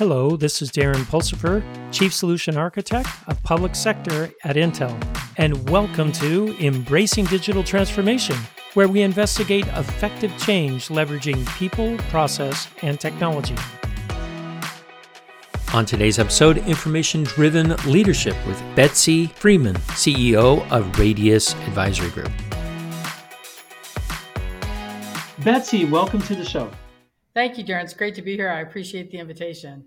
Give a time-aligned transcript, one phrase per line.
[0.00, 1.62] Hello, this is Darren Pulsipher,
[1.92, 4.98] Chief Solution Architect of Public Sector at Intel,
[5.36, 8.34] and welcome to Embracing Digital Transformation,
[8.72, 13.54] where we investigate effective change leveraging people, process, and technology.
[15.74, 22.32] On today's episode, Information Driven Leadership with Betsy Freeman, CEO of Radius Advisory Group.
[25.44, 26.70] Betsy, welcome to the show.
[27.32, 27.84] Thank you, Darren.
[27.84, 28.50] It's great to be here.
[28.50, 29.84] I appreciate the invitation.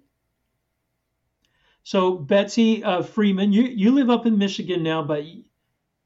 [1.83, 5.25] So, Betsy uh, Freeman, you, you live up in Michigan now, but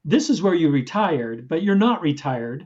[0.04, 2.66] this is where you retired, but you're not retired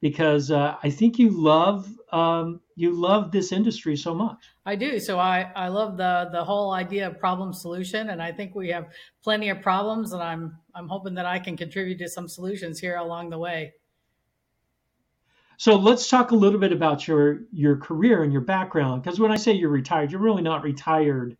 [0.00, 4.38] because uh, I think you love um, you love this industry so much.
[4.66, 4.98] I do.
[4.98, 8.68] So I, I love the the whole idea of problem solution, and I think we
[8.68, 8.88] have
[9.22, 12.96] plenty of problems, and I'm I'm hoping that I can contribute to some solutions here
[12.96, 13.72] along the way.
[15.56, 19.02] So let's talk a little bit about your your career and your background.
[19.02, 21.36] Because when I say you're retired, you're really not retired.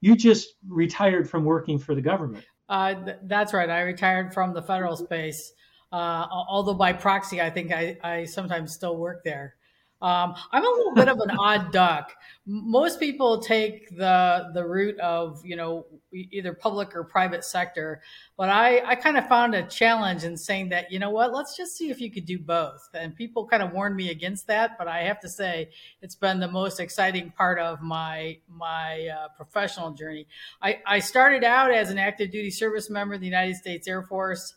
[0.00, 2.44] You just retired from working for the government.
[2.68, 3.68] Uh, th- that's right.
[3.68, 5.52] I retired from the federal space.
[5.92, 9.55] Uh, although by proxy, I think I, I sometimes still work there.
[10.02, 12.12] Um, I'm a little bit of an odd duck.
[12.44, 18.02] Most people take the the route of you know either public or private sector,
[18.36, 21.56] but I I kind of found a challenge in saying that you know what let's
[21.56, 22.86] just see if you could do both.
[22.92, 25.70] And people kind of warned me against that, but I have to say
[26.02, 30.26] it's been the most exciting part of my my uh, professional journey.
[30.60, 34.02] I, I started out as an active duty service member of the United States Air
[34.02, 34.56] Force.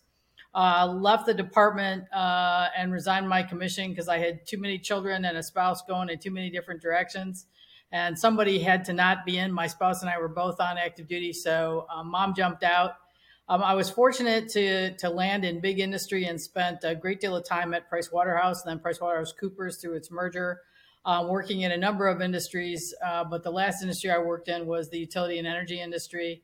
[0.60, 5.24] Uh, left the department uh, and resigned my commission because I had too many children
[5.24, 7.46] and a spouse going in too many different directions.
[7.94, 9.54] And somebody had to not be in.
[9.54, 12.96] My spouse and I were both on active duty, so um, mom jumped out.
[13.48, 17.38] Um, I was fortunate to to land in big industry and spent a great deal
[17.38, 20.60] of time at Price Waterhouse, then Price Waterhouse Coopers through its merger,
[21.06, 22.94] uh, working in a number of industries.
[23.02, 26.44] Uh, but the last industry I worked in was the utility and energy industry.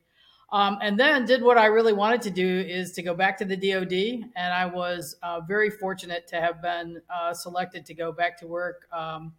[0.52, 3.46] Um, and then did what I really wanted to do is to go back to
[3.46, 8.12] the DoD, and I was uh, very fortunate to have been uh, selected to go
[8.12, 9.34] back to work um,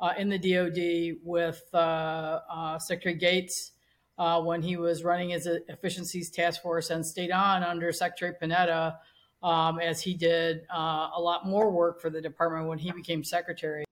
[0.00, 3.72] uh, in the DoD with uh, uh, Secretary Gates
[4.18, 8.96] uh, when he was running his efficiencies task force, and stayed on under Secretary Panetta
[9.44, 13.84] um, as he did a lot more work for the department when he became secretary.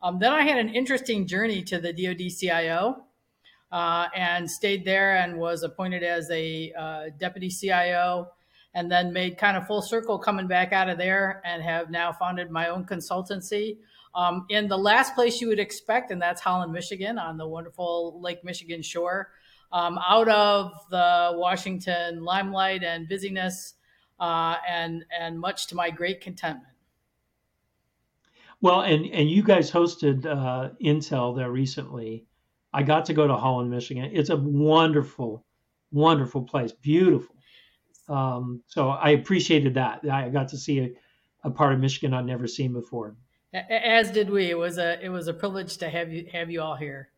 [0.00, 3.04] Um, then I had an interesting journey to the DoD CIO
[3.72, 8.28] uh, and stayed there and was appointed as a uh, deputy CIO
[8.74, 12.12] and then made kind of full circle coming back out of there and have now
[12.12, 13.78] founded my own consultancy
[14.14, 18.20] um, in the last place you would expect, and that's Holland, Michigan, on the wonderful
[18.20, 19.30] Lake Michigan shore,
[19.72, 23.74] um, out of the Washington limelight and busyness,
[24.18, 26.74] uh, and and much to my great contentment.
[28.60, 32.26] Well, and and you guys hosted uh, Intel there recently,
[32.72, 34.10] I got to go to Holland, Michigan.
[34.12, 35.44] It's a wonderful,
[35.90, 37.34] wonderful place, beautiful.
[38.08, 40.00] Um, so I appreciated that.
[40.10, 40.90] I got to see a,
[41.44, 43.16] a part of Michigan I'd never seen before.
[43.52, 44.50] As did we.
[44.50, 47.08] It was a it was a privilege to have you have you all here.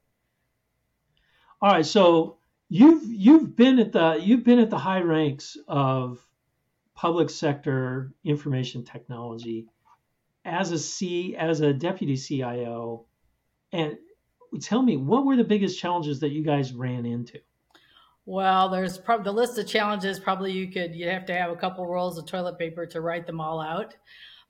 [1.61, 6.25] All right, so you've you've been at the you've been at the high ranks of
[6.95, 9.67] public sector information technology
[10.45, 13.07] as a C as a deputy CIO,
[13.73, 13.99] and
[14.59, 17.39] tell me what were the biggest challenges that you guys ran into?
[18.27, 20.21] Well, there's probably the list of challenges.
[20.21, 23.27] Probably you could you'd have to have a couple rolls of toilet paper to write
[23.27, 23.95] them all out.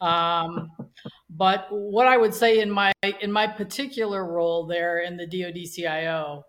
[0.01, 0.71] Um,
[1.31, 5.71] but what I would say in my in my particular role there in the DoD
[5.73, 6.45] CIO,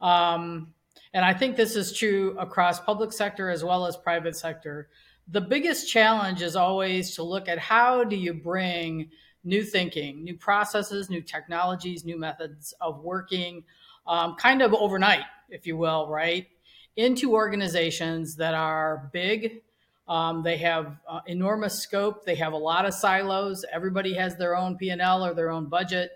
[0.00, 0.74] um,
[1.12, 4.88] and I think this is true across public sector as well as private sector.
[5.28, 9.10] The biggest challenge is always to look at how do you bring
[9.46, 13.64] new thinking, new processes, new technologies, new methods of working,
[14.06, 16.48] um, kind of overnight, if you will, right?
[16.96, 19.62] Into organizations that are big.
[20.08, 22.24] Um, they have uh, enormous scope.
[22.24, 23.64] They have a lot of silos.
[23.72, 26.10] Everybody has their own P&L or their own budget.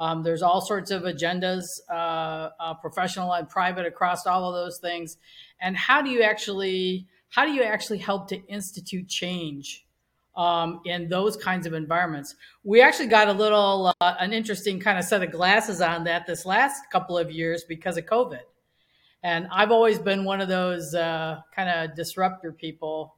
[0.00, 4.78] Um, there's all sorts of agendas, uh, uh, professional and private, across all of those
[4.78, 5.16] things.
[5.60, 9.86] And how do you actually how do you actually help to institute change
[10.34, 12.36] um, in those kinds of environments.
[12.64, 16.26] We actually got a little, uh, an interesting kind of set of glasses on that
[16.26, 18.40] this last couple of years because of COVID.
[19.22, 23.16] And I've always been one of those uh, kind of disruptor people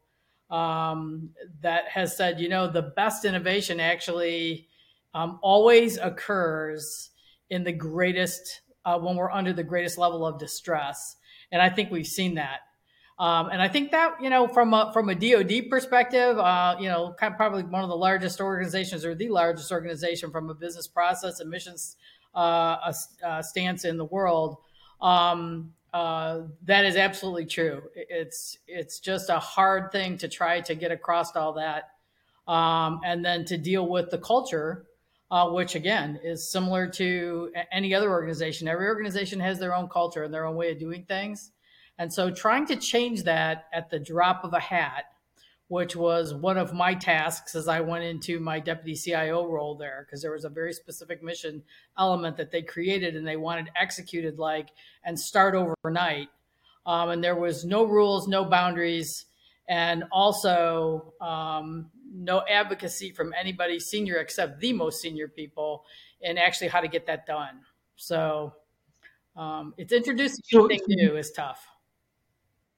[0.51, 1.31] um,
[1.63, 4.69] that has said, you know, the best innovation actually
[5.15, 7.11] um, always occurs
[7.49, 11.17] in the greatest, uh, when we're under the greatest level of distress.
[11.51, 12.61] And I think we've seen that.
[13.19, 16.89] Um, and I think that you know from a from a DoD perspective, uh, you
[16.89, 20.55] know, kind of probably one of the largest organizations or the largest organization from a
[20.55, 21.97] business process and missions
[22.35, 22.93] uh,
[23.25, 24.57] uh, stance in the world.
[25.01, 27.83] Um, uh, that is absolutely true.
[27.95, 31.91] It's it's just a hard thing to try to get across all that,
[32.49, 34.87] um, and then to deal with the culture,
[35.31, 38.67] uh, which again is similar to any other organization.
[38.67, 41.53] Every organization has their own culture and their own way of doing things,
[41.99, 45.05] and so trying to change that at the drop of a hat
[45.69, 50.05] which was one of my tasks as I went into my deputy CIO role there,
[50.07, 51.63] because there was a very specific mission
[51.99, 54.69] element that they created and they wanted executed like
[55.05, 56.29] and start overnight.
[56.87, 59.25] Um, and there was no rules, no boundaries,
[59.67, 65.87] and also um, no advocacy from anybody senior except the most senior people
[66.21, 67.61] in actually how to get that done.
[67.97, 68.53] So
[69.35, 71.67] um, it's introducing something new is tough.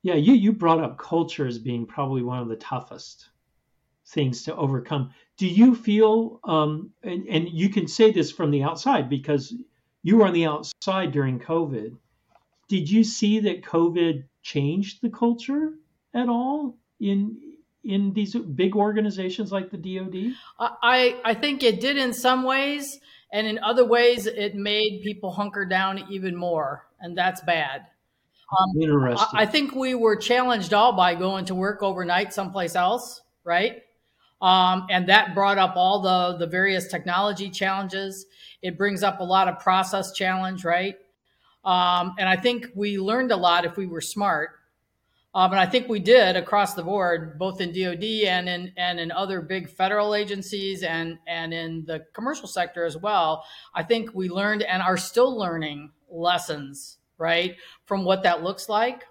[0.06, 3.28] Yeah, you you brought up culture as being probably one of the toughest
[4.06, 5.10] things to overcome.
[5.36, 9.52] Do you feel, um, and, and you can say this from the outside because
[10.04, 11.96] you were on the outside during COVID.
[12.68, 15.72] Did you see that COVID changed the culture
[16.14, 17.38] at all in
[17.82, 20.34] in these big organizations like the DoD?
[20.60, 23.00] I I think it did in some ways,
[23.32, 27.86] and in other ways, it made people hunker down even more, and that's bad.
[28.50, 29.38] Um, Interesting.
[29.38, 33.82] I, I think we were challenged all by going to work overnight someplace else, right?
[34.40, 38.26] Um, and that brought up all the the various technology challenges.
[38.62, 40.96] It brings up a lot of process challenge, right?
[41.64, 44.50] Um, and I think we learned a lot if we were smart.
[45.34, 49.00] Um, and I think we did across the board, both in DoD and in and
[49.00, 53.44] in other big federal agencies and and in the commercial sector as well.
[53.74, 57.56] I think we learned and are still learning lessons right?
[57.84, 59.04] From what that looks like.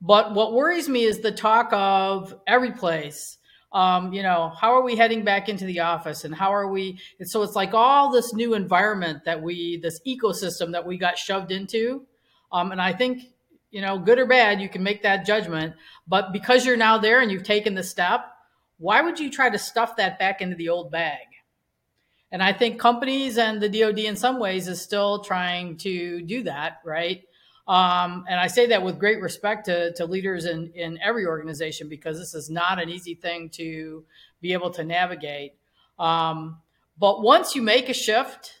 [0.00, 3.38] But what worries me is the talk of every place.
[3.72, 6.98] Um, you know, how are we heading back into the office and how are we?
[7.18, 11.18] And so it's like all this new environment that we, this ecosystem that we got
[11.18, 12.06] shoved into.
[12.52, 13.24] Um, and I think,
[13.70, 15.74] you know, good or bad, you can make that judgment.
[16.06, 18.26] But because you're now there and you've taken the step,
[18.78, 21.26] why would you try to stuff that back into the old bag?
[22.32, 26.42] And I think companies and the DoD in some ways is still trying to do
[26.42, 27.22] that, right?
[27.68, 31.88] Um, and I say that with great respect to, to leaders in, in every organization
[31.88, 34.04] because this is not an easy thing to
[34.40, 35.54] be able to navigate.
[35.98, 36.58] Um,
[36.98, 38.60] but once you make a shift,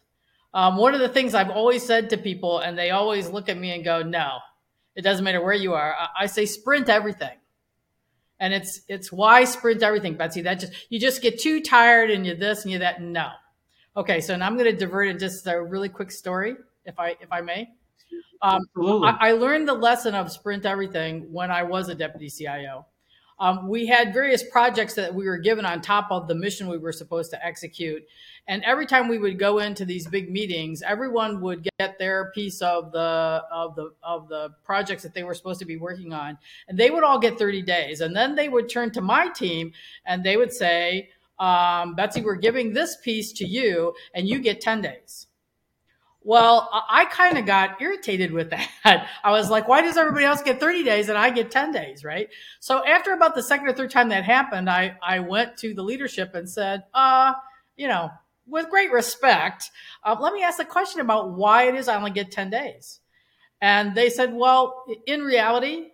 [0.52, 3.58] um, one of the things I've always said to people, and they always look at
[3.58, 4.38] me and go, no,
[4.96, 5.94] it doesn't matter where you are.
[5.94, 7.36] I, I say sprint everything.
[8.38, 10.42] And it's it's why sprint everything, Betsy.
[10.42, 13.00] That just you just get too tired and you're this and you're that.
[13.00, 13.30] No.
[13.96, 17.16] Okay, so now I'm going to divert in just a really quick story, if I
[17.20, 17.70] if I may.
[18.42, 22.84] Um, I, I, learned the lesson of sprint everything when I was a deputy CIO.
[23.38, 26.78] Um, we had various projects that we were given on top of the mission we
[26.78, 28.02] were supposed to execute.
[28.48, 32.60] And every time we would go into these big meetings, everyone would get their piece
[32.62, 36.36] of the of the of the projects that they were supposed to be working on,
[36.68, 38.02] and they would all get 30 days.
[38.02, 39.72] And then they would turn to my team
[40.04, 44.60] and they would say, um, Betsy, we're giving this piece to you, and you get
[44.60, 45.26] 10 days.
[46.26, 48.50] Well, I kind of got irritated with
[48.84, 49.08] that.
[49.22, 52.02] I was like, why does everybody else get 30 days and I get 10 days,
[52.02, 52.28] right?
[52.58, 55.84] So after about the second or third time that happened, I, I went to the
[55.84, 57.34] leadership and said, uh,
[57.76, 58.10] you know,
[58.44, 59.70] with great respect,
[60.02, 62.98] uh, let me ask a question about why it is I only get 10 days.
[63.60, 65.90] And they said, well, in reality,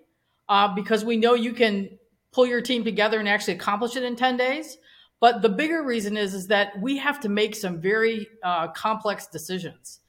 [0.49, 1.99] uh, because we know you can
[2.33, 4.79] pull your team together and actually accomplish it in 10 days,
[5.23, 9.29] but the bigger reason is, is that we have to make some very uh, complex
[9.29, 10.01] decisions.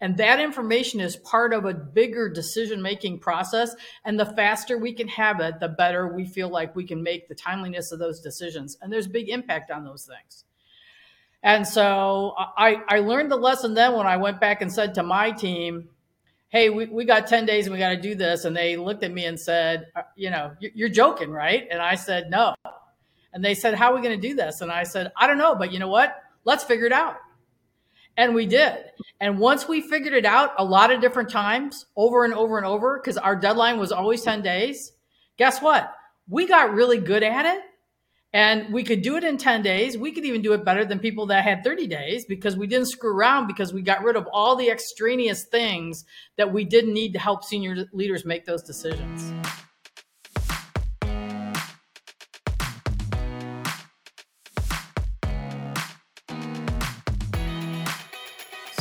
[0.00, 3.76] And that information is part of a bigger decision making process.
[4.02, 7.28] And the faster we can have it, the better we feel like we can make
[7.28, 8.78] the timeliness of those decisions.
[8.80, 10.44] And there's big impact on those things.
[11.42, 15.02] And so I, I learned the lesson then when I went back and said to
[15.02, 15.90] my team,
[16.48, 18.46] Hey, we, we got 10 days and we got to do this.
[18.46, 21.68] And they looked at me and said, uh, You know, you're joking, right?
[21.70, 22.54] And I said, No,
[23.32, 24.60] and they said, How are we going to do this?
[24.60, 26.14] And I said, I don't know, but you know what?
[26.44, 27.16] Let's figure it out.
[28.16, 28.78] And we did.
[29.20, 32.66] And once we figured it out a lot of different times, over and over and
[32.66, 34.92] over, because our deadline was always 10 days,
[35.38, 35.90] guess what?
[36.28, 37.62] We got really good at it.
[38.34, 39.96] And we could do it in 10 days.
[39.96, 42.88] We could even do it better than people that had 30 days because we didn't
[42.88, 46.06] screw around because we got rid of all the extraneous things
[46.38, 49.34] that we didn't need to help senior leaders make those decisions.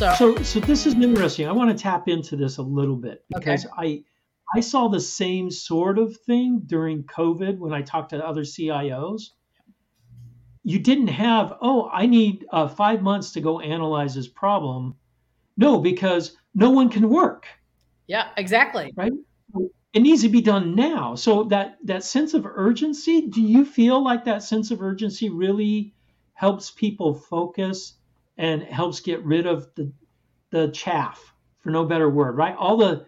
[0.01, 1.48] So, so, so this is interesting.
[1.48, 4.03] I want to tap into this a little bit because okay.
[4.53, 8.41] I, I saw the same sort of thing during COVID when I talked to other
[8.41, 9.25] CIOs.
[10.63, 14.96] You didn't have, oh, I need uh, five months to go analyze this problem.
[15.55, 17.46] No, because no one can work.
[18.08, 18.91] Yeah, exactly.
[18.96, 19.12] Right?
[19.93, 21.13] It needs to be done now.
[21.13, 25.93] So that that sense of urgency, do you feel like that sense of urgency really
[26.34, 27.93] helps people focus
[28.42, 29.94] and helps get rid of the
[30.50, 32.56] the chaff, for no better word, right?
[32.58, 33.06] All the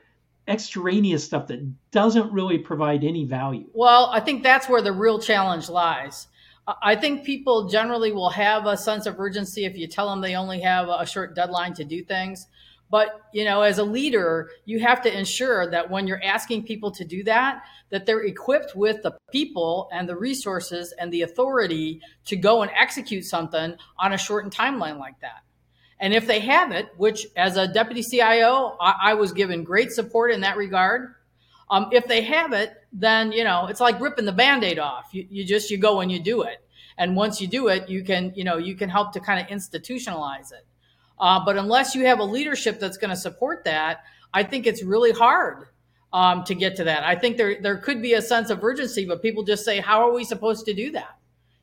[0.47, 3.65] extraneous stuff that doesn't really provide any value.
[3.73, 6.27] Well, I think that's where the real challenge lies.
[6.81, 10.35] I think people generally will have a sense of urgency if you tell them they
[10.35, 12.47] only have a short deadline to do things.
[12.93, 16.91] But, you know, as a leader, you have to ensure that when you're asking people
[16.91, 22.01] to do that, that they're equipped with the people and the resources and the authority
[22.25, 25.41] to go and execute something on a shortened timeline like that.
[25.99, 29.91] And if they have it, which as a deputy CIO, I, I was given great
[29.91, 31.15] support in that regard.
[31.71, 35.09] Um, if they have it, then you know it's like ripping the band-aid off.
[35.13, 36.63] You, you just you go and you do it,
[36.99, 39.47] and once you do it, you can you know you can help to kind of
[39.47, 40.67] institutionalize it.
[41.19, 44.03] Uh, but unless you have a leadership that's going to support that,
[44.33, 45.67] I think it's really hard
[46.11, 47.03] um, to get to that.
[47.03, 50.07] I think there there could be a sense of urgency, but people just say, "How
[50.07, 51.17] are we supposed to do that?"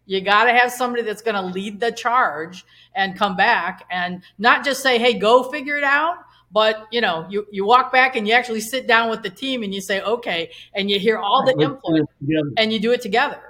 [0.06, 2.64] You got to have somebody that's going to lead the charge
[2.94, 6.16] and come back and not just say, "Hey, go figure it out."
[6.52, 9.62] But you know, you, you walk back and you actually sit down with the team
[9.62, 12.08] and you say, "Okay," and you hear all the input
[12.56, 13.40] and you do it together.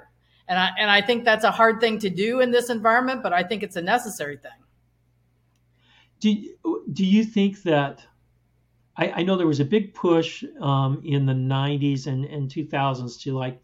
[0.47, 3.33] And I and I think that's a hard thing to do in this environment, but
[3.33, 4.51] I think it's a necessary thing.
[6.21, 6.55] Do
[6.93, 8.01] do you think that?
[8.97, 13.21] I, I know there was a big push um, in the '90s and, and 2000s
[13.23, 13.61] to like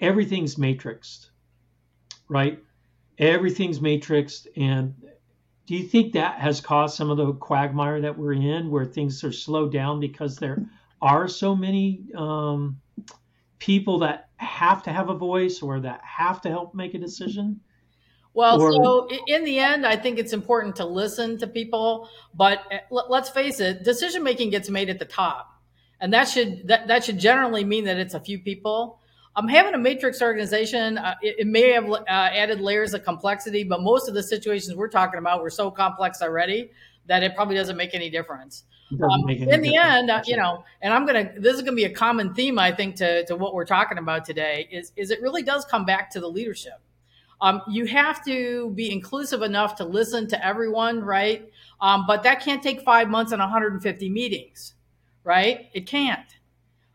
[0.00, 1.30] everything's matrixed
[2.28, 2.62] right?
[3.18, 4.46] Everything's matrixed.
[4.56, 4.94] And
[5.66, 9.24] do you think that has caused some of the quagmire that we're in where things
[9.24, 10.64] are slowed down because there
[11.02, 12.80] are so many um,
[13.58, 17.60] people that have to have a voice or that have to help make a decision?
[18.38, 22.62] Well, or, so in the end, I think it's important to listen to people, but
[22.70, 25.60] eh, let's face it, decision making gets made at the top,
[26.00, 29.00] and that should that, that should generally mean that it's a few people.
[29.34, 30.98] I'm having a matrix organization.
[30.98, 34.76] Uh, it, it, may have uh, added layers of complexity, but most of the situations
[34.76, 36.70] we're talking about were so complex already
[37.06, 38.62] that it probably doesn't make any difference.
[38.92, 41.32] Um, make any in the end, uh, you know, and I'm gonna.
[41.36, 44.24] This is gonna be a common theme, I think, to to what we're talking about
[44.24, 44.68] today.
[44.70, 46.80] Is is it really does come back to the leadership.
[47.40, 51.48] Um, you have to be inclusive enough to listen to everyone, right?
[51.80, 54.74] Um, but that can't take five months and 150 meetings,
[55.24, 55.68] right?
[55.72, 56.26] It can't.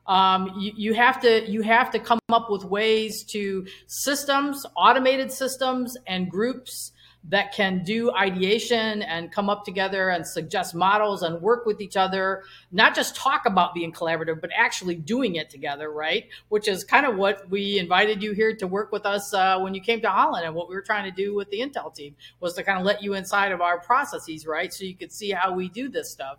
[0.05, 5.31] Um, you, you, have to you have to come up with ways to systems, automated
[5.31, 6.91] systems, and groups
[7.29, 11.95] that can do ideation and come up together and suggest models and work with each
[11.95, 12.43] other.
[12.71, 16.27] Not just talk about being collaborative, but actually doing it together, right?
[16.49, 19.73] Which is kind of what we invited you here to work with us uh, when
[19.73, 22.15] you came to Holland, and what we were trying to do with the Intel team
[22.39, 24.73] was to kind of let you inside of our processes, right?
[24.73, 26.37] So you could see how we do this stuff.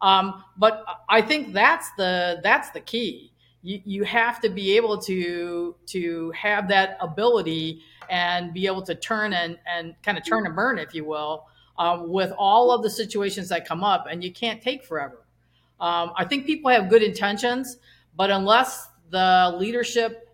[0.00, 3.31] Um, but I think that's the that's the key.
[3.62, 8.94] You, you have to be able to to have that ability and be able to
[8.94, 11.46] turn and and kind of turn and burn, if you will,
[11.78, 15.24] um, with all of the situations that come up, and you can't take forever.
[15.80, 17.76] Um, I think people have good intentions,
[18.16, 20.28] but unless the leadership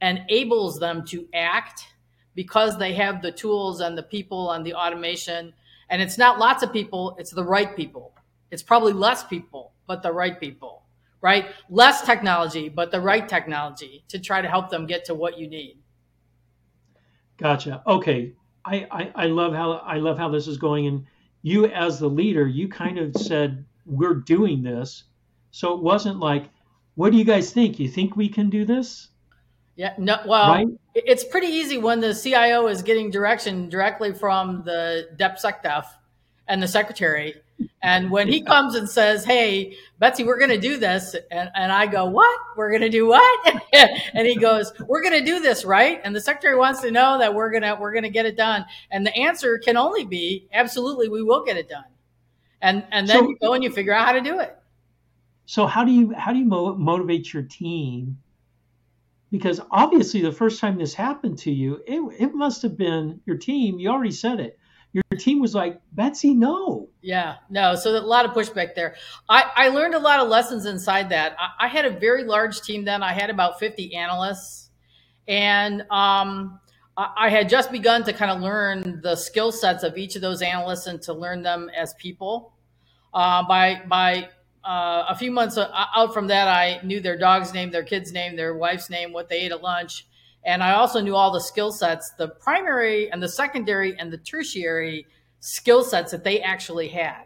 [0.00, 1.86] enables them to act
[2.34, 5.52] because they have the tools and the people and the automation,
[5.88, 8.12] and it's not lots of people, it's the right people
[8.52, 10.81] it's probably less people, but the right people,
[11.22, 11.46] right?
[11.70, 15.48] Less technology, but the right technology to try to help them get to what you
[15.48, 15.78] need.
[17.38, 17.82] Gotcha.
[17.86, 18.34] Okay.
[18.64, 20.86] I, I, I love how I love how this is going.
[20.86, 21.06] And
[21.42, 25.04] you as the leader, you kind of said, We're doing this.
[25.50, 26.48] So it wasn't like,
[26.94, 27.78] what do you guys think?
[27.78, 29.08] You think we can do this?
[29.76, 30.68] Yeah, no, well, right?
[30.94, 35.86] it's pretty easy when the CIO is getting direction directly from the DepSecDef
[36.46, 37.34] and the secretary
[37.82, 41.16] and when he comes and says, Hey, Betsy, we're going to do this.
[41.30, 42.38] And, and I go, What?
[42.56, 43.54] We're going to do what?
[43.72, 46.00] and he goes, We're going to do this, right?
[46.04, 48.36] And the secretary wants to know that we're going to, we're going to get it
[48.36, 48.64] done.
[48.90, 51.84] And the answer can only be, Absolutely, we will get it done.
[52.60, 54.56] And, and then so, you go and you figure out how to do it.
[55.46, 58.18] So how do you, how do you mo- motivate your team?
[59.32, 63.38] Because obviously the first time this happened to you, it, it must have been your
[63.38, 63.80] team.
[63.80, 64.56] You already said it
[64.92, 66.88] your team was like, Betsy, no.
[67.00, 67.74] Yeah, no.
[67.74, 68.96] So a lot of pushback there.
[69.28, 71.34] I, I learned a lot of lessons inside that.
[71.38, 73.02] I, I had a very large team then.
[73.02, 74.70] I had about 50 analysts.
[75.26, 76.60] And um,
[76.96, 80.22] I, I had just begun to kind of learn the skill sets of each of
[80.22, 82.52] those analysts and to learn them as people.
[83.14, 84.28] Uh, by by
[84.64, 88.36] uh, a few months out from that, I knew their dog's name, their kid's name,
[88.36, 90.06] their wife's name, what they ate at lunch.
[90.44, 94.18] And I also knew all the skill sets, the primary and the secondary and the
[94.18, 95.06] tertiary
[95.40, 97.24] skill sets that they actually had.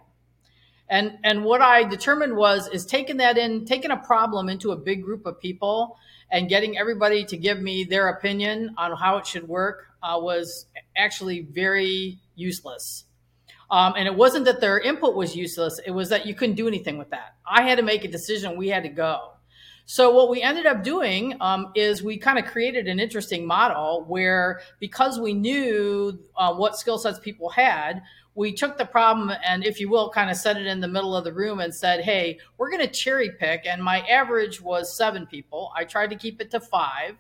[0.89, 4.77] And and what I determined was is taking that in, taking a problem into a
[4.77, 5.97] big group of people
[6.31, 10.67] and getting everybody to give me their opinion on how it should work uh, was
[10.97, 13.05] actually very useless.
[13.71, 16.69] Um, and it wasn't that their input was useless; it was that you couldn't do
[16.69, 17.35] anything with that.
[17.45, 18.57] I had to make a decision.
[18.57, 19.33] We had to go.
[19.89, 24.05] So what we ended up doing um, is we kind of created an interesting model
[24.09, 28.03] where because we knew uh, what skill sets people had,
[28.35, 31.17] we took the problem and, if you will, kind of set it in the middle
[31.17, 33.65] of the room and said, hey, we're going to cherry pick.
[33.65, 35.73] And my average was seven people.
[35.77, 37.15] I tried to keep it to five.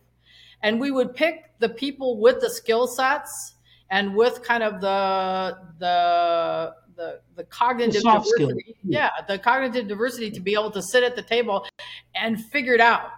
[0.61, 3.55] And we would pick the people with the skill sets
[3.91, 8.77] and with kind of the, the, the, the cognitive the diversity.
[8.85, 11.67] Yeah, the cognitive diversity to be able to sit at the table
[12.15, 13.11] and figure it out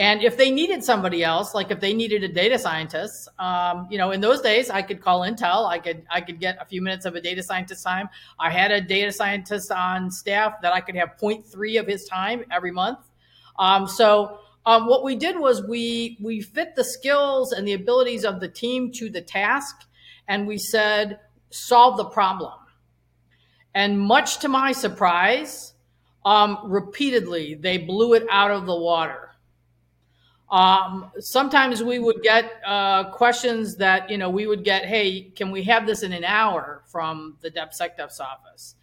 [0.00, 3.98] and if they needed somebody else, like if they needed a data scientist, um, you
[3.98, 5.68] know, in those days I could call Intel.
[5.68, 8.08] I could I could get a few minutes of a data scientist time.
[8.38, 12.46] I had a data scientist on staff that I could have 0.3 of his time
[12.50, 13.00] every month.
[13.58, 18.24] Um, so um, what we did was we we fit the skills and the abilities
[18.24, 19.76] of the team to the task,
[20.26, 21.18] and we said
[21.50, 22.54] solve the problem.
[23.74, 25.74] And much to my surprise,
[26.24, 29.30] um, repeatedly they blew it out of the water.
[30.50, 35.52] Um, sometimes we would get uh, questions that you know we would get, "Hey, can
[35.52, 38.74] we have this in an hour?" from the DepSecDef's office.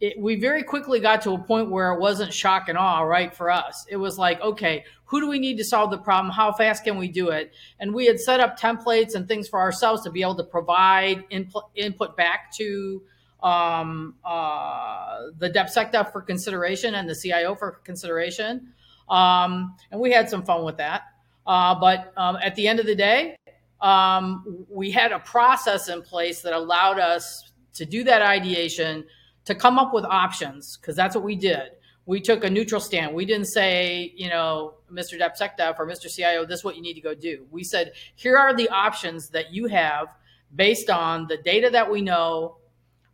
[0.00, 3.32] It, we very quickly got to a point where it wasn't shock and awe, right?
[3.32, 6.32] For us, it was like, okay, who do we need to solve the problem?
[6.32, 7.52] How fast can we do it?
[7.78, 11.24] And we had set up templates and things for ourselves to be able to provide
[11.30, 13.02] input, input back to
[13.42, 18.72] um, uh, the DepSecDef for consideration and the CIO for consideration.
[19.08, 21.02] Um, and we had some fun with that.
[21.46, 23.36] Uh, but um, at the end of the day,
[23.80, 29.04] um, we had a process in place that allowed us to do that ideation,
[29.44, 31.72] to come up with options, because that's what we did.
[32.06, 33.14] We took a neutral stand.
[33.14, 35.18] We didn't say, you know, Mr.
[35.18, 36.12] DepSecDef or Mr.
[36.12, 37.46] CIO, this is what you need to go do.
[37.50, 40.08] We said, here are the options that you have
[40.54, 42.56] based on the data that we know,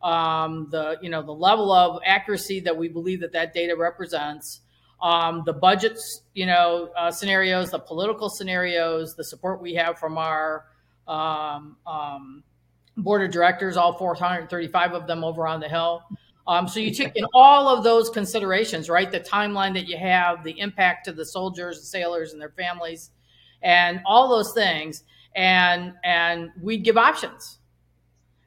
[0.03, 4.61] um, the you know the level of accuracy that we believe that that data represents,
[5.03, 10.19] um, the budgets, you know, uh, scenarios, the political scenarios, the support we have from
[10.19, 10.67] our
[11.07, 12.43] um, um,
[12.97, 16.03] board of directors, all 435 of them over on the Hill.
[16.47, 19.11] Um, so you take in all of those considerations, right?
[19.11, 23.11] The timeline that you have, the impact to the soldiers, the sailors, and their families,
[23.63, 25.05] and all those things,
[25.37, 27.59] and and we'd give options.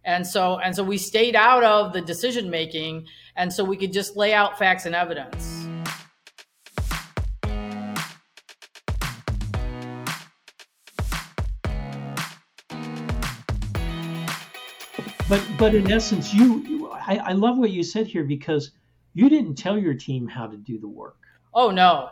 [0.04, 3.94] And so and so we stayed out of the decision making, and so we could
[3.94, 5.68] just lay out facts and evidence.
[15.32, 18.72] but but in essence, you, I, I love what you said here because
[19.14, 21.16] you didn't tell your team how to do the work.
[21.54, 22.10] Oh no,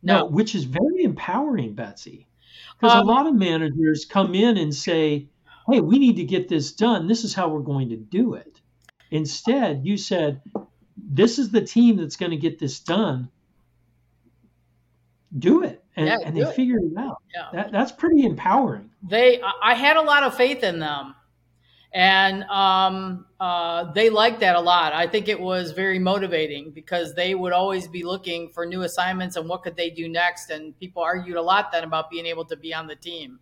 [0.00, 2.28] no, no which is very empowering, Betsy,
[2.78, 5.26] because um, a lot of managers come in and say,
[5.68, 7.06] "Hey, we need to get this done.
[7.06, 8.60] This is how we're going to do it."
[9.10, 10.40] Instead, you said,
[10.96, 13.30] "This is the team that's going to get this done.
[15.36, 16.54] Do it." And, yeah, and they it.
[16.54, 17.22] figured it out.
[17.34, 17.48] Yeah.
[17.52, 18.90] That, that's pretty empowering.
[19.02, 21.14] They, I had a lot of faith in them
[21.92, 24.92] and um, uh, they liked that a lot.
[24.92, 29.36] I think it was very motivating because they would always be looking for new assignments
[29.36, 30.50] and what could they do next.
[30.50, 33.40] And people argued a lot then about being able to be on the team.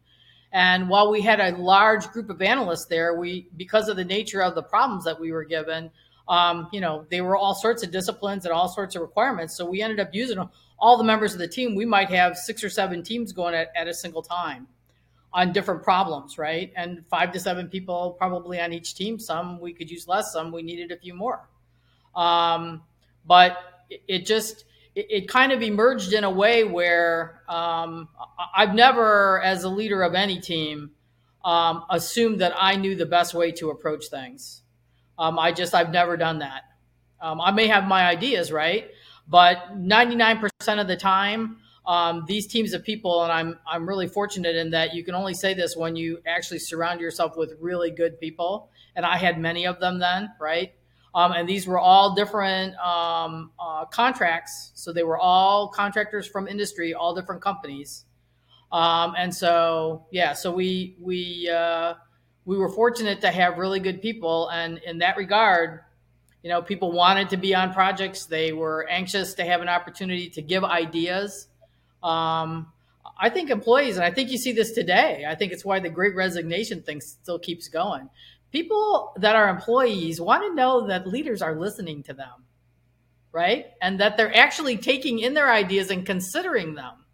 [0.53, 4.43] And while we had a large group of analysts there, we because of the nature
[4.43, 5.91] of the problems that we were given,
[6.29, 9.57] um, you know, they were all sorts of disciplines and all sorts of requirements.
[9.57, 10.39] So we ended up using
[10.79, 11.75] all the members of the team.
[11.75, 14.69] We might have six or seven teams going at, at a single time
[15.33, 16.73] on different problems, right?
[16.77, 19.19] And five to seven people probably on each team.
[19.19, 21.49] Some we could use less, some we needed a few more.
[22.15, 22.83] Um,
[23.27, 23.59] but
[24.07, 24.65] it, just
[24.99, 28.09] it, it, kind of emerged in a way where um,
[28.57, 30.91] I've never, as a leader of any team,
[31.45, 34.63] um, assumed that I knew the best way to approach things.
[35.17, 36.63] Um, I just I've never done that.
[37.21, 38.91] Um, I may have my ideas, right?
[39.29, 44.57] But 99% of the time, um, these teams of people, and I'm I'm really fortunate
[44.57, 48.19] in that you can only say this when you actually surround yourself with really good
[48.19, 50.73] people, and I had many of them then, right?
[51.15, 56.47] Um, and these were all different um, uh, contracts, so they were all contractors from
[56.47, 58.05] industry, all different companies,
[58.71, 61.95] um, and so yeah, so we we uh,
[62.45, 65.81] we were fortunate to have really good people, and in that regard,
[66.43, 68.27] you know, people wanted to be on projects.
[68.27, 71.49] They were anxious to have an opportunity to give ideas
[72.03, 72.73] um,
[73.19, 75.25] I think employees, and I think you see this today.
[75.29, 78.09] I think it's why the Great Resignation thing still keeps going.
[78.53, 82.45] People that are employees want to know that leaders are listening to them,
[83.33, 83.67] right?
[83.81, 87.05] And that they're actually taking in their ideas and considering them.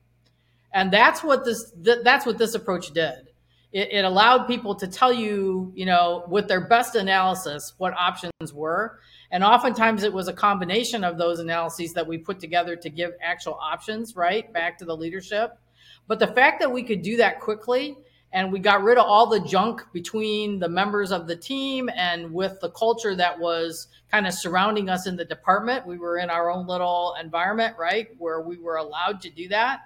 [0.72, 3.28] And that's what this th- that's what this approach did.
[3.72, 8.52] It, it allowed people to tell you, you know, with their best analysis, what options
[8.52, 8.98] were.
[9.30, 13.12] And oftentimes it was a combination of those analyses that we put together to give
[13.20, 15.58] actual options, right, back to the leadership.
[16.06, 17.96] But the fact that we could do that quickly
[18.34, 22.34] and we got rid of all the junk between the members of the team and
[22.34, 25.86] with the culture that was kind of surrounding us in the department.
[25.86, 29.82] We were in our own little environment, right, where we were allowed to do that.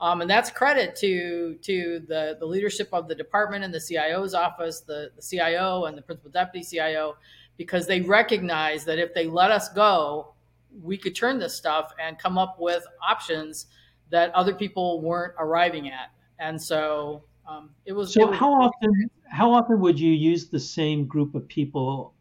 [0.00, 4.34] Um, and that's credit to to the, the leadership of the department and the CIO's
[4.34, 7.16] office, the, the CIO and the principal deputy CIO,
[7.56, 10.34] because they recognized that if they let us go,
[10.82, 13.66] we could turn this stuff and come up with options
[14.10, 16.10] that other people weren't arriving at.
[16.40, 18.12] And so um, it was.
[18.12, 22.14] So it was, how often how often would you use the same group of people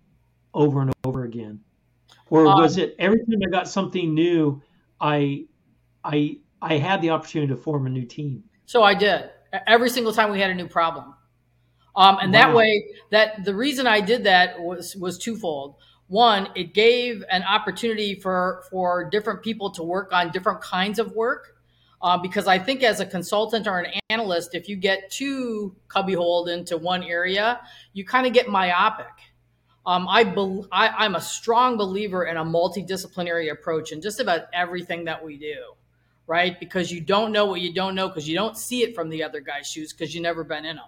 [0.53, 1.59] over and over again,
[2.29, 4.61] or um, was it every time I got something new,
[4.99, 5.45] I
[6.03, 8.43] I I had the opportunity to form a new team?
[8.65, 9.29] So I did
[9.67, 11.13] every single time we had a new problem.
[11.95, 12.39] Um, and wow.
[12.39, 15.75] that way, that the reason I did that was was twofold.
[16.07, 21.11] One, it gave an opportunity for for different people to work on different kinds of
[21.13, 21.52] work
[22.03, 26.49] uh, because I think as a consultant or an analyst, if you get too cubbyholed
[26.49, 27.61] into one area,
[27.93, 29.07] you kind of get myopic.
[29.85, 34.43] Um, I, be- I I'm a strong believer in a multidisciplinary approach in just about
[34.53, 35.55] everything that we do,
[36.27, 36.59] right?
[36.59, 39.23] Because you don't know what you don't know because you don't see it from the
[39.23, 40.85] other guy's shoes because you've never been in them.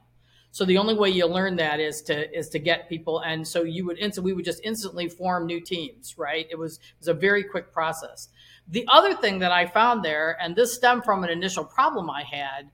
[0.51, 3.63] So the only way you learn that is to is to get people, and so
[3.63, 6.47] you would instant we would just instantly form new teams, right?
[6.49, 8.29] It was it was a very quick process.
[8.69, 12.23] The other thing that I found there, and this stemmed from an initial problem I
[12.23, 12.69] had,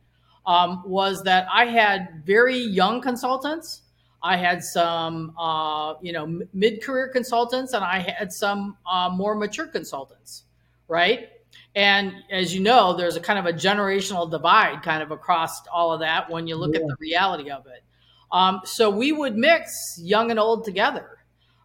[0.46, 3.82] um, was that I had very young consultants.
[4.24, 9.68] I had some, uh, you know, mid-career consultants, and I had some uh, more mature
[9.68, 10.44] consultants,
[10.88, 11.30] right?
[11.76, 15.92] And as you know, there's a kind of a generational divide kind of across all
[15.92, 16.82] of that when you look yeah.
[16.82, 17.84] at the reality of it.
[18.32, 21.21] Um, so we would mix young and old together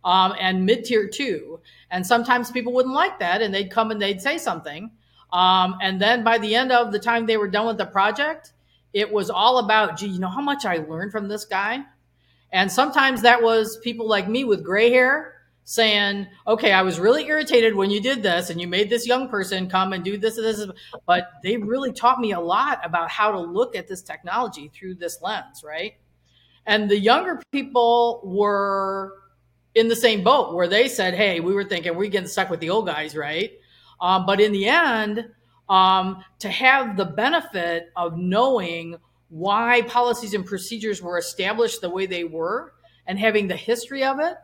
[0.07, 1.61] um, and mid tier two.
[1.91, 4.93] And sometimes people wouldn't like that and they'd come and they'd say something.
[5.33, 8.53] Um, and then by the end of the time they were done with the project,
[8.95, 11.85] it was all about, gee, you know how much I learned from this guy?
[12.53, 17.27] And sometimes that was people like me with gray hair saying, okay, I was really
[17.27, 20.39] irritated when you did this and you made this young person come and do this
[20.39, 20.65] and this,
[21.05, 24.95] but they really taught me a lot about how to look at this technology through
[24.95, 25.95] this lens, right?
[26.65, 29.15] And the younger people were
[29.77, 32.61] in the same boat where they said, "Hey, we were thinking we're getting stuck with
[32.61, 33.53] the old guys, right?"
[34.01, 35.27] Um, but in the end,
[35.69, 38.97] um, to have the benefit of knowing
[39.29, 42.73] why policies and procedures were established the way they were
[43.07, 44.37] and having the history of it,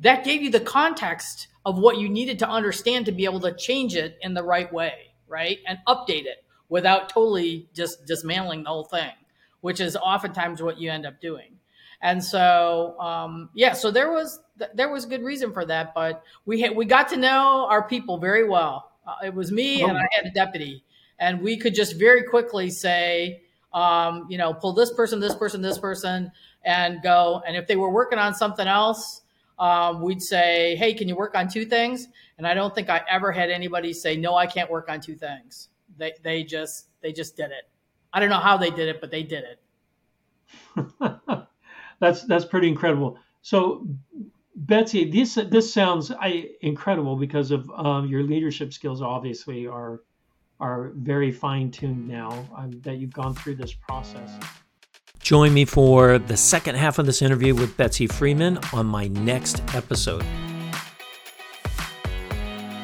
[0.00, 3.52] that gave you the context of what you needed to understand to be able to
[3.52, 5.58] change it in the right way, right?
[5.66, 9.12] And update it without totally just dismantling the whole thing,
[9.60, 11.58] which is oftentimes what you end up doing.
[12.00, 14.40] And so, um, yeah, so there was
[14.74, 18.18] there was good reason for that, but we had, we got to know our people
[18.18, 18.92] very well.
[19.06, 20.84] Uh, it was me and I had a deputy,
[21.18, 23.42] and we could just very quickly say,
[23.72, 26.30] um, you know, pull this person, this person, this person,
[26.64, 27.42] and go.
[27.46, 29.22] And if they were working on something else,
[29.58, 32.08] um, we'd say, hey, can you work on two things?
[32.38, 35.14] And I don't think I ever had anybody say, no, I can't work on two
[35.14, 35.68] things.
[35.98, 37.68] They they just they just did it.
[38.12, 39.60] I don't know how they did it, but they did it.
[42.00, 43.18] that's that's pretty incredible.
[43.42, 43.86] So,
[44.60, 49.00] Betsy, this this sounds I, incredible because of um, your leadership skills.
[49.00, 50.02] Obviously, are
[50.60, 54.30] are very fine tuned now um, that you've gone through this process.
[55.18, 59.62] Join me for the second half of this interview with Betsy Freeman on my next
[59.74, 60.24] episode.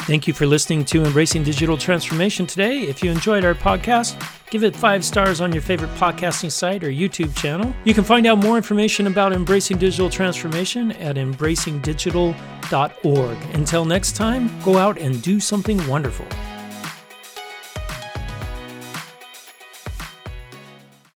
[0.07, 2.83] Thank you for listening to Embracing Digital Transformation today.
[2.83, 4.17] If you enjoyed our podcast,
[4.51, 7.75] give it five stars on your favorite podcasting site or YouTube channel.
[7.83, 13.39] You can find out more information about Embracing Digital Transformation at embracingdigital.org.
[13.55, 16.27] Until next time, go out and do something wonderful.